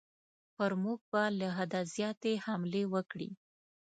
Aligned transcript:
پر 0.55 0.71
موږ 0.83 0.99
به 1.11 1.23
له 1.39 1.47
حده 1.57 1.81
زیاتې 1.95 2.33
حملې 2.45 2.83
وکړي. 2.93 3.29